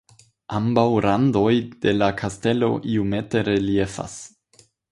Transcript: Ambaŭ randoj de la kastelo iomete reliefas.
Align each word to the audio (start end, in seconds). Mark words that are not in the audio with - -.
Ambaŭ 0.59 0.85
randoj 1.05 1.51
de 1.85 1.93
la 1.99 2.09
kastelo 2.23 2.71
iomete 2.95 3.45
reliefas. 3.51 4.17